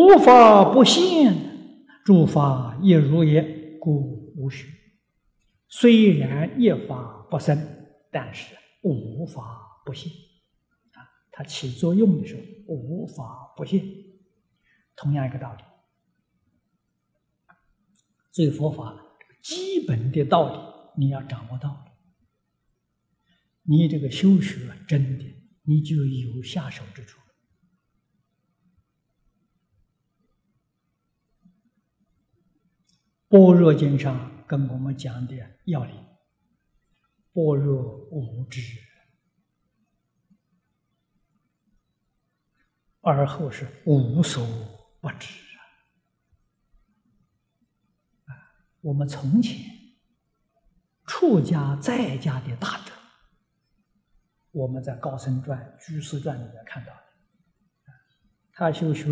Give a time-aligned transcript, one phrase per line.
[0.00, 4.66] 无法不现，诸法亦如也，故无学。
[5.68, 7.58] 虽然一法不生，
[8.10, 10.10] 但是无法不现
[10.92, 11.04] 啊！
[11.30, 12.34] 它起作用的时
[12.66, 13.84] 候，无法不现。
[14.96, 15.62] 同样一个道理，
[18.32, 18.98] 所以佛法
[19.42, 21.84] 基本的道理你要掌握到，
[23.64, 25.24] 你这个修学真的，
[25.64, 27.20] 你就有下手之处。
[33.30, 35.94] 般若经上跟我们讲的要领：
[37.32, 37.80] 般若
[38.10, 38.60] 无知，
[43.00, 44.44] 而后是无所
[45.00, 45.32] 不知
[48.26, 48.34] 啊！
[48.80, 49.60] 我们从前
[51.06, 52.92] 出家在家的大德，
[54.50, 57.00] 我们在《高僧传》《居士传》里面看到的，
[58.54, 59.08] 他修学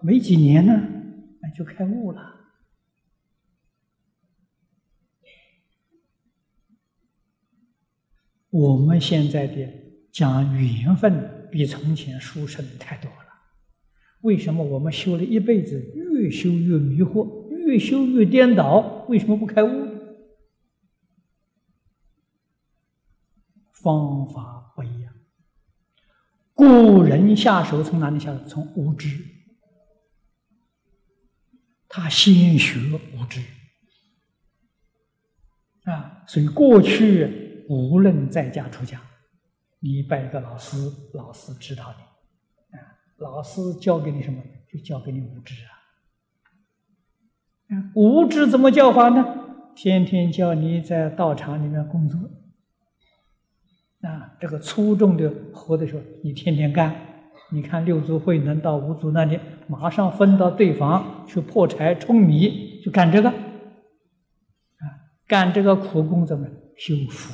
[0.00, 0.72] 没几年呢，
[1.54, 2.33] 就开悟了。
[8.54, 9.68] 我们现在的
[10.12, 13.16] 讲缘分比从前殊胜太多了。
[14.20, 19.04] 为什么我们修了一辈子，越修越迷惑，越修越颠倒？
[19.08, 19.88] 为什么不开悟？
[23.72, 25.12] 方法不一样。
[26.52, 28.44] 古人下手从哪里下手？
[28.44, 29.18] 从无知。
[31.88, 32.78] 他先学
[33.16, 33.40] 无知
[35.90, 37.42] 啊，所以过去。
[37.68, 39.00] 无论在家出家，
[39.80, 40.76] 你拜一个老师，
[41.14, 42.80] 老师指导你，啊，
[43.18, 45.70] 老师教给你什么，就教给你无知啊。
[47.94, 49.24] 无知怎么教法呢？
[49.74, 52.18] 天天叫你在道场里面工作，
[54.02, 56.94] 啊，这个粗重的活的时候，你天天干。
[57.50, 63.34] 你看六祖慧能到五祖那里，马上分到对方去破柴、舂米，就干这个，啊，
[65.26, 66.46] 干这个苦工怎么
[66.76, 67.32] 修福？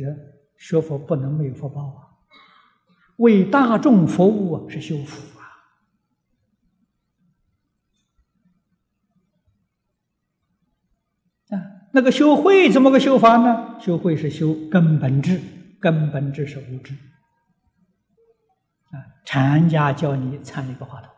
[0.00, 2.00] 人学佛不能没有福报啊！
[3.16, 5.42] 为大众服务，是修福啊！
[11.56, 11.62] 啊，
[11.92, 13.80] 那个修慧怎么个修法呢？
[13.80, 15.40] 修慧是修根本智，
[15.78, 16.92] 根本智是无知。
[18.90, 21.08] 啊，禅家教你参一个话头，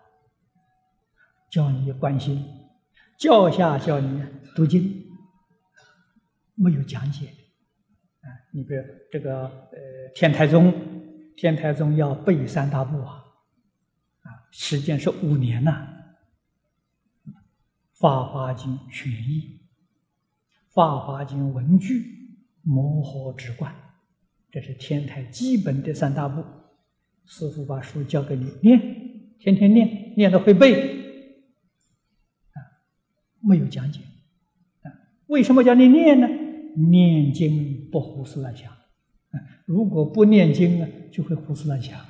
[1.51, 2.45] 教你观心，
[3.19, 4.23] 教下教你
[4.55, 5.07] 读经，
[6.55, 7.33] 没有讲解。
[8.57, 9.79] 你比如这个呃，
[10.15, 10.73] 天台宗，
[11.37, 13.23] 天台宗要背三大部啊，
[14.23, 15.87] 啊，时间是五年呐。
[18.01, 19.61] 《法华经》学义，
[20.75, 22.03] 《法华经》文句，
[22.63, 23.75] 摩诃止观，
[24.51, 26.43] 这是天台基本的三大部。
[27.27, 28.81] 师傅把书交给你念，
[29.39, 30.97] 天天念，念的会背，
[32.55, 32.57] 啊，
[33.43, 34.01] 没有讲解，
[34.81, 34.89] 啊，
[35.27, 36.27] 为什么叫你念呢？
[36.77, 38.71] 念经不胡思乱想，
[39.65, 42.09] 如果不念经呢，就会胡思乱想啊。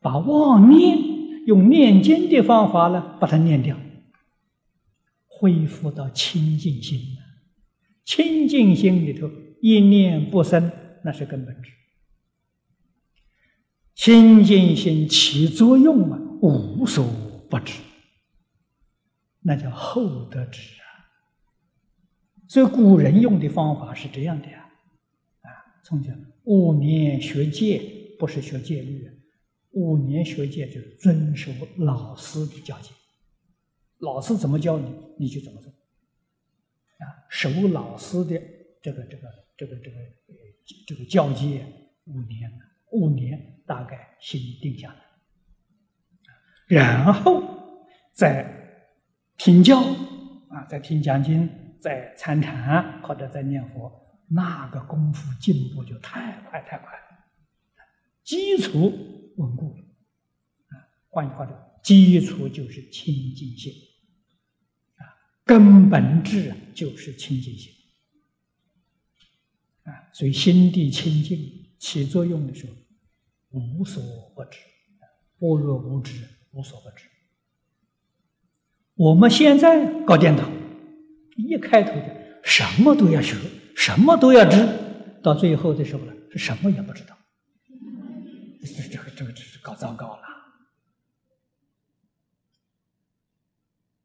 [0.00, 0.98] 把妄念
[1.46, 3.78] 用念经的方法呢，把它念掉，
[5.26, 7.00] 恢复到清净心
[8.04, 9.30] 清净心里头
[9.60, 10.72] 一念不生，
[11.04, 11.70] 那是根本智。
[13.94, 17.04] 清净心起作用啊，无所
[17.48, 17.80] 不知，
[19.42, 20.81] 那叫厚德智。
[22.52, 24.68] 所以古人用的方法是这样的呀，
[25.40, 25.48] 啊，
[25.82, 26.14] 从前
[26.44, 27.80] 五年学戒
[28.18, 29.10] 不是学戒律，
[29.70, 32.92] 五年学戒就是遵守老师的教诫，
[34.00, 35.72] 老师怎么教你，你就怎么做，
[36.98, 38.38] 啊，守老师的
[38.82, 39.96] 这个这个这个这个
[40.86, 41.64] 这个教诫
[42.04, 42.52] 五年，
[42.90, 45.00] 五年大概心定下来，
[46.66, 47.42] 然后
[48.12, 48.46] 再
[49.38, 49.80] 听教
[50.50, 51.48] 啊，再听讲经。
[51.82, 53.90] 在参禅或者在念佛，
[54.28, 57.18] 那个功夫进步就太快太快了，
[58.22, 58.92] 基础
[59.36, 59.76] 稳固
[60.68, 60.78] 啊。
[61.08, 63.72] 换句话说，基础就是清净心
[64.98, 65.02] 啊，
[65.44, 67.72] 根本质就是清净心
[69.82, 70.08] 啊。
[70.12, 72.72] 所以心地清净起作用的时候，
[73.58, 74.00] 无所
[74.36, 74.60] 不知，
[75.40, 77.06] 般若无知，无所不知。
[78.94, 80.48] 我们现在搞颠倒。
[81.36, 83.36] 一开头的什么都要学
[83.76, 84.68] 什么都要知
[85.22, 87.16] 到最后的时候了是什么也不知道。
[88.60, 90.22] 这这个这个这是搞糟糕了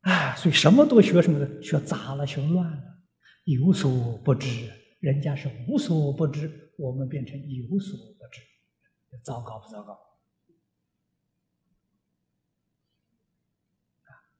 [0.01, 2.83] 啊所以什么都学什么的学杂了学乱了
[3.44, 4.47] 有所不知
[5.00, 8.41] 人家是无所不知我们变成有所不知
[9.24, 9.97] 糟糕不糟糕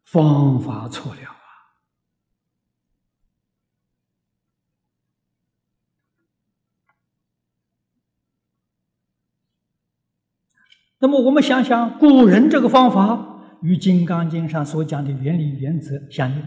[0.04, 1.37] 方法错了
[11.00, 16.44] 那么我们想想，古人这个方法与《金刚经》上所讲的原理原则相应，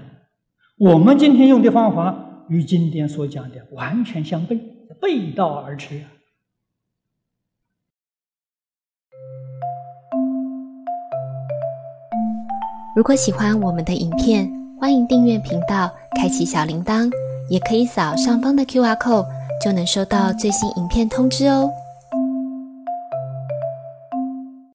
[0.76, 4.58] 我们今天用的方法与经典所讲的完全相悖，
[5.00, 6.02] 背道而驰！
[12.97, 14.50] 如果喜欢我们的影片，
[14.81, 17.08] 欢迎订阅频道，开启小铃铛，
[17.49, 19.26] 也可以扫上方的 Q R code，
[19.64, 21.70] 就能收到最新影片通知哦。